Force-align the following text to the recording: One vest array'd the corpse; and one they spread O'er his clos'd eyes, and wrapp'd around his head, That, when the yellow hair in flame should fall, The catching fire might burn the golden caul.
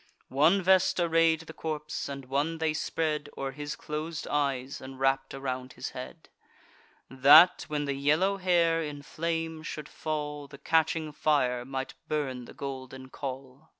One 0.29 0.63
vest 0.63 0.99
array'd 0.99 1.41
the 1.41 1.53
corpse; 1.53 2.09
and 2.09 2.25
one 2.25 2.57
they 2.57 2.73
spread 2.73 3.29
O'er 3.37 3.51
his 3.51 3.75
clos'd 3.75 4.27
eyes, 4.27 4.81
and 4.81 4.99
wrapp'd 4.99 5.35
around 5.35 5.73
his 5.73 5.89
head, 5.89 6.27
That, 7.07 7.65
when 7.67 7.85
the 7.85 7.93
yellow 7.93 8.37
hair 8.37 8.81
in 8.81 9.03
flame 9.03 9.61
should 9.61 9.87
fall, 9.87 10.47
The 10.47 10.57
catching 10.57 11.11
fire 11.11 11.63
might 11.65 11.93
burn 12.07 12.45
the 12.45 12.55
golden 12.55 13.09
caul. 13.09 13.69